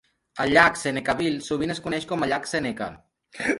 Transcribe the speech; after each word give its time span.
El 0.45 0.53
llac 0.57 0.79
Senecaville 0.83 1.45
sovint 1.49 1.75
es 1.75 1.83
coneix 1.89 2.09
com 2.15 2.25
a 2.29 2.33
llac 2.35 2.51
Seneca. 2.55 2.91